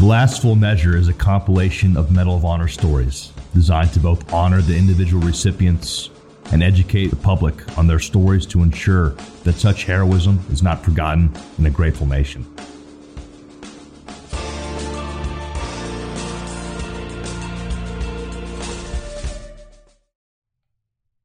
[0.00, 4.32] The last full measure is a compilation of Medal of Honor stories designed to both
[4.32, 6.08] honor the individual recipients
[6.52, 9.10] and educate the public on their stories to ensure
[9.44, 12.46] that such heroism is not forgotten in a grateful nation.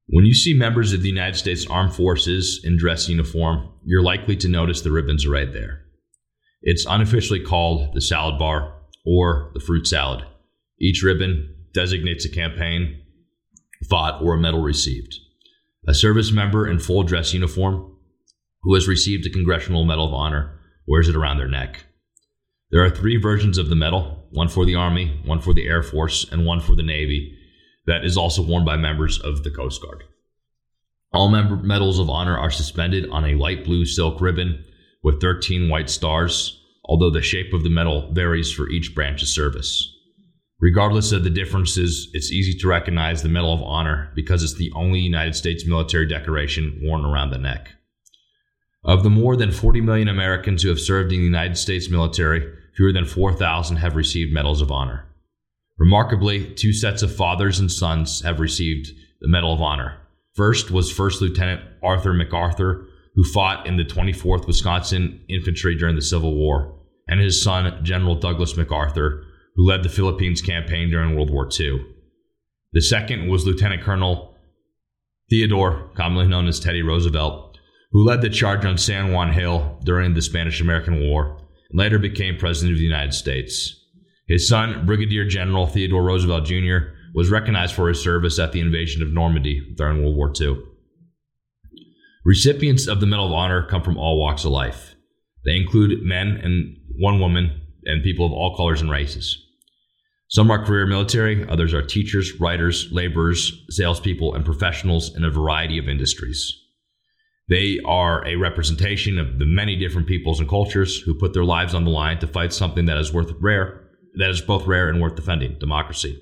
[0.07, 4.35] When you see members of the United States Armed Forces in dress uniform, you're likely
[4.35, 5.84] to notice the ribbons right there.
[6.67, 8.73] It's unofficially called the salad bar
[9.05, 10.25] or the fruit salad.
[10.81, 13.03] Each ribbon designates a campaign
[13.87, 15.13] fought or a medal received.
[15.87, 17.95] A service member in full dress uniform
[18.63, 21.85] who has received a Congressional Medal of Honor wears it around their neck.
[22.71, 25.83] There are three versions of the medal one for the Army, one for the Air
[25.83, 27.37] Force, and one for the Navy
[27.85, 30.03] that is also worn by members of the Coast Guard.
[31.13, 34.65] All member medals of honor are suspended on a light blue silk ribbon
[35.05, 39.27] with 13 white stars, although the shape of the medal varies for each branch of
[39.27, 39.95] service.
[40.59, 44.71] Regardless of the differences, it's easy to recognize the Medal of Honor because it's the
[44.75, 47.69] only United States military decoration worn around the neck.
[48.83, 52.51] Of the more than 40 million Americans who have served in the United States military,
[52.75, 55.05] fewer than 4,000 have received Medals of Honor.
[55.77, 58.89] Remarkably, two sets of fathers and sons have received
[59.21, 59.97] the Medal of Honor.
[60.33, 66.01] First was First Lieutenant Arthur MacArthur, who fought in the 24th Wisconsin Infantry during the
[66.01, 66.77] Civil War,
[67.07, 69.23] and his son, General Douglas MacArthur,
[69.55, 71.85] who led the Philippines campaign during World War II.
[72.73, 74.35] The second was Lieutenant Colonel
[75.29, 77.57] Theodore, commonly known as Teddy Roosevelt,
[77.91, 81.37] who led the charge on San Juan Hill during the Spanish American War
[81.69, 83.81] and later became President of the United States.
[84.27, 86.77] His son, Brigadier General Theodore Roosevelt Jr.,
[87.13, 90.61] was recognized for his service at the invasion of Normandy during World War II.
[92.25, 94.95] Recipients of the Medal of Honor come from all walks of life.
[95.45, 99.45] They include men and one woman and people of all colors and races.
[100.29, 105.77] Some are career military, others are teachers, writers, laborers, salespeople, and professionals in a variety
[105.77, 106.51] of industries.
[107.47, 111.75] They are a representation of the many different peoples and cultures who put their lives
[111.75, 114.99] on the line to fight something that is worth rare, that is both rare and
[114.99, 116.19] worth defending, democracy,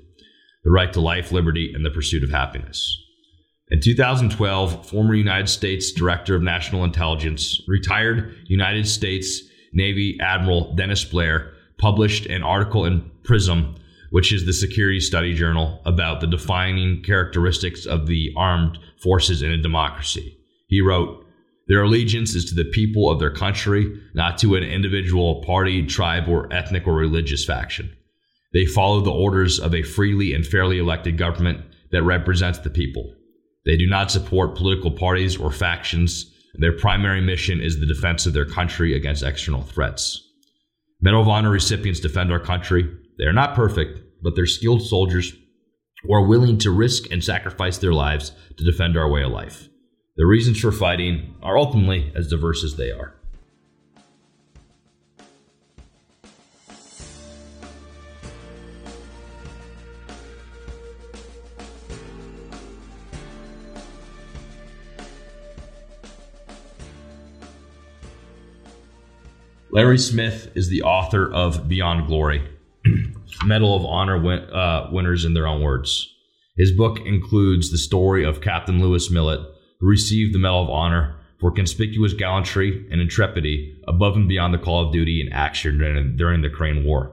[0.65, 3.02] the right to life, liberty, and the pursuit of happiness.
[3.73, 9.41] In 2012, former United States Director of National Intelligence, retired United States
[9.73, 13.73] Navy Admiral Dennis Blair, published an article in Prism
[14.11, 19.49] which is the security study journal about the defining characteristics of the armed forces in
[19.49, 20.37] a democracy.
[20.67, 21.25] He wrote,
[21.67, 26.29] Their allegiance is to the people of their country, not to an individual party, tribe,
[26.29, 27.91] or ethnic or religious faction.
[28.53, 31.61] They follow the orders of a freely and fairly elected government
[31.91, 33.15] that represents the people.
[33.65, 36.31] They do not support political parties or factions.
[36.55, 40.21] Their primary mission is the defense of their country against external threats.
[41.01, 42.89] Medal of Honor recipients defend our country.
[43.17, 45.33] They are not perfect, but they're skilled soldiers
[46.03, 49.69] who are willing to risk and sacrifice their lives to defend our way of life.
[50.17, 53.15] The reasons for fighting are ultimately as diverse as they are.
[69.73, 72.47] Larry Smith is the author of Beyond Glory,
[73.43, 76.13] Medal of Honor win, uh, winners in their own words.
[76.55, 79.39] His book includes the story of Captain Lewis Millett,
[79.79, 84.59] who received the Medal of Honor for conspicuous gallantry and intrepidity above and beyond the
[84.59, 87.11] call of duty and action during, during the Korean War.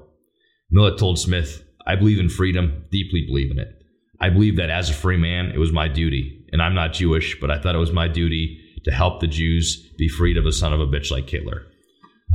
[0.71, 3.75] Millett told Smith, I believe in freedom, deeply believe in it.
[4.21, 7.41] I believe that as a free man, it was my duty, and I'm not Jewish,
[7.41, 10.53] but I thought it was my duty to help the Jews be freed of a
[10.53, 11.65] son of a bitch like Hitler.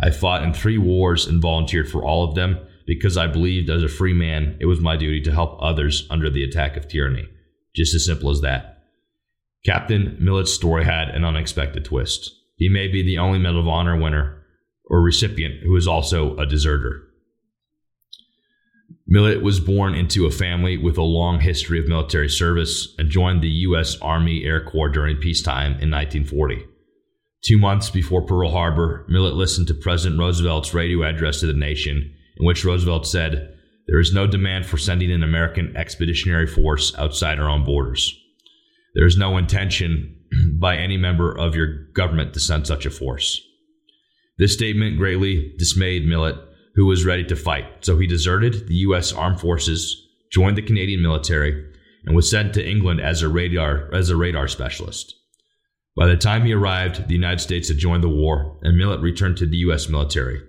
[0.02, 3.84] I fought in three wars and volunteered for all of them, because I believed as
[3.84, 7.28] a free man it was my duty to help others under the attack of tyranny.
[7.76, 8.84] Just as simple as that.
[9.66, 12.32] Captain Millett's story had an unexpected twist.
[12.56, 14.44] He may be the only Medal of Honor winner
[14.86, 17.02] or recipient who is also a deserter.
[19.08, 23.42] Millett was born into a family with a long history of military service and joined
[23.42, 23.98] the U.S.
[24.02, 26.66] Army Air Corps during peacetime in 1940.
[27.46, 32.12] Two months before Pearl Harbor, Millett listened to President Roosevelt's radio address to the nation
[32.38, 33.56] in which Roosevelt said,
[33.88, 38.20] There is no demand for sending an American expeditionary force outside our own borders.
[38.96, 40.16] There is no intention
[40.60, 43.40] by any member of your government to send such a force.
[44.40, 46.38] This statement greatly dismayed Millett,
[46.74, 49.14] who was ready to fight, so he deserted the U.S.
[49.14, 51.64] Armed Forces, joined the Canadian military,
[52.06, 55.14] and was sent to England as a radar, as a radar specialist.
[55.96, 59.38] By the time he arrived, the United States had joined the war, and Millett returned
[59.38, 59.88] to the U.S.
[59.88, 60.42] military.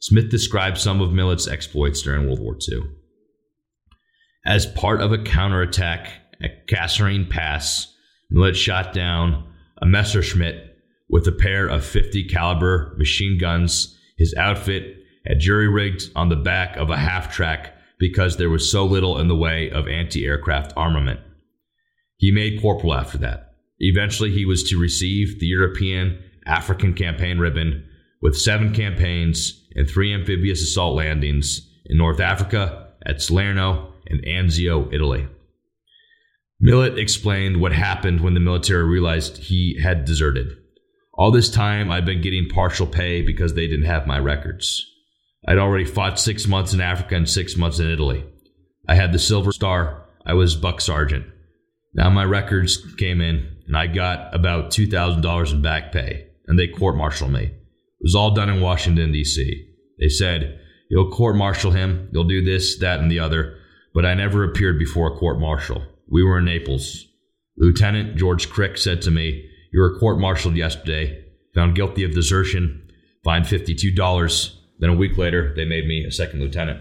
[0.00, 2.80] Smith described some of Millett's exploits during World War II.
[4.44, 6.08] As part of a counterattack
[6.42, 7.94] at Kasserine Pass,
[8.30, 9.44] Millett shot down
[9.80, 10.76] a Messerschmitt
[11.08, 13.96] with a pair of 50 caliber machine guns.
[14.16, 14.96] His outfit
[15.26, 19.18] had jury rigged on the back of a half track because there was so little
[19.18, 21.20] in the way of anti-aircraft armament.
[22.16, 23.47] He made corporal after that.
[23.80, 27.84] Eventually, he was to receive the European African Campaign Ribbon
[28.20, 34.92] with seven campaigns and three amphibious assault landings in North Africa, at Salerno, and Anzio,
[34.92, 35.26] Italy.
[36.60, 40.48] Millett explained what happened when the military realized he had deserted.
[41.14, 44.84] All this time, I'd been getting partial pay because they didn't have my records.
[45.46, 48.24] I'd already fought six months in Africa and six months in Italy.
[48.88, 50.04] I had the Silver Star.
[50.26, 51.26] I was Buck Sergeant.
[51.94, 56.66] Now my records came in, and I got about $2,000 in back pay, and they
[56.66, 57.44] court martialed me.
[57.44, 59.66] It was all done in Washington, D.C.
[60.00, 60.58] They said,
[60.90, 63.58] You'll court martial him, you'll do this, that, and the other,
[63.92, 65.84] but I never appeared before a court martial.
[66.10, 67.06] We were in Naples.
[67.58, 71.24] Lieutenant George Crick said to me, You were court martialed yesterday,
[71.54, 72.90] found guilty of desertion,
[73.22, 74.54] fined $52.
[74.78, 76.80] Then a week later, they made me a second lieutenant.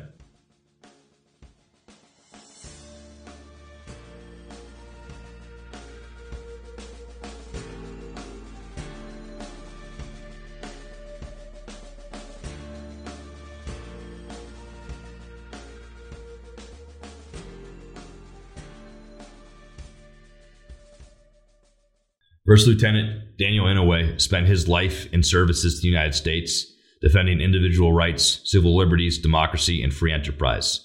[22.47, 26.65] First Lieutenant Daniel Inouye spent his life in services to the United States,
[27.01, 30.79] defending individual rights, civil liberties, democracy, and free enterprise.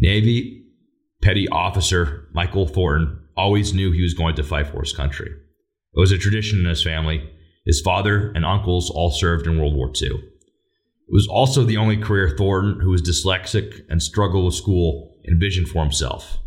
[0.00, 0.57] Navy
[1.28, 5.28] petty officer Michael Thornton always knew he was going to fight for his country.
[5.28, 7.22] It was a tradition in his family.
[7.66, 10.08] His father and uncles all served in World War II.
[10.08, 15.68] It was also the only career Thornton, who was dyslexic and struggled with school, envisioned
[15.68, 16.38] for himself.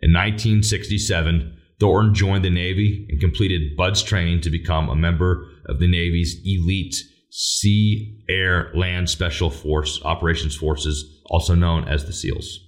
[0.00, 5.78] In 1967, Thornton joined the Navy and completed BUDS training to become a member of
[5.78, 6.96] the Navy's elite
[7.30, 12.65] Sea, Air, Land Special Force Operations Forces, also known as the SEALs.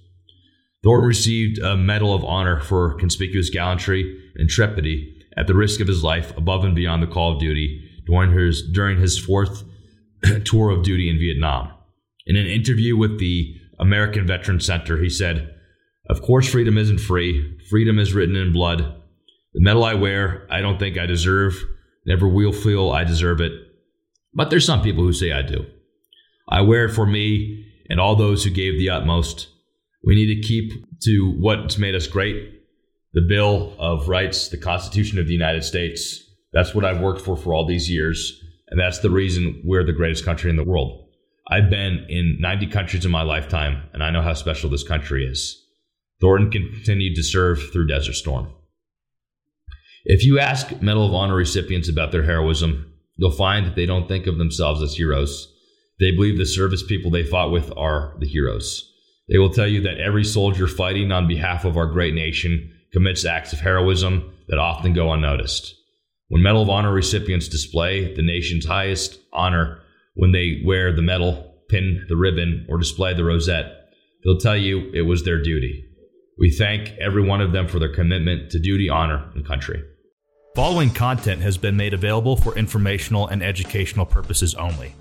[0.83, 4.01] Thornton received a Medal of Honor for conspicuous gallantry
[4.35, 7.85] and intrepidity at the risk of his life above and beyond the call of duty
[8.05, 9.63] during his, during his fourth
[10.45, 11.71] tour of duty in Vietnam.
[12.25, 15.53] In an interview with the American Veterans Center, he said,
[16.09, 17.57] Of course, freedom isn't free.
[17.69, 18.79] Freedom is written in blood.
[19.53, 21.55] The medal I wear, I don't think I deserve.
[22.05, 23.51] Never will feel I deserve it.
[24.33, 25.65] But there's some people who say I do.
[26.47, 29.47] I wear it for me and all those who gave the utmost.
[30.03, 32.55] We need to keep to what's made us great.
[33.13, 36.23] the Bill of Rights, the Constitution of the United States.
[36.53, 38.39] That's what I've worked for for all these years.
[38.69, 41.07] And that's the reason we're the greatest country in the world.
[41.49, 45.25] I've been in 90 countries in my lifetime, and I know how special this country
[45.25, 45.59] is.
[46.21, 48.53] Thornton continued to serve through Desert Storm.
[50.05, 54.07] If you ask Medal of Honor recipients about their heroism, you'll find that they don't
[54.07, 55.51] think of themselves as heroes.
[55.99, 58.85] They believe the service people they fought with are the heroes.
[59.29, 63.25] They will tell you that every soldier fighting on behalf of our great nation commits
[63.25, 65.75] acts of heroism that often go unnoticed.
[66.29, 69.81] When Medal of Honor recipients display the nation's highest honor
[70.15, 73.89] when they wear the medal, pin the ribbon, or display the rosette,
[74.23, 75.85] they'll tell you it was their duty.
[76.39, 79.83] We thank every one of them for their commitment to duty, honor, and country.
[80.55, 84.95] Following content has been made available for informational and educational purposes only.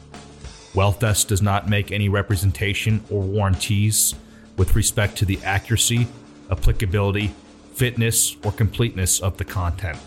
[0.78, 4.14] WealthVest does not make any representation or warranties
[4.56, 6.06] with respect to the accuracy,
[6.52, 7.35] applicability,
[7.75, 9.99] fitness, or completeness of the content.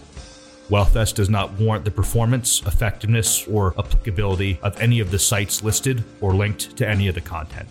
[0.69, 6.05] WealthVest does not warrant the performance, effectiveness, or applicability of any of the sites listed
[6.21, 7.67] or linked to any of the content.